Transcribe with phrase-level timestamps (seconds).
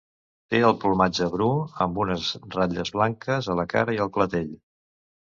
[0.51, 1.49] Té el plomatge bru
[1.85, 4.49] amb unes ratlles blanques a la cara i al clatell.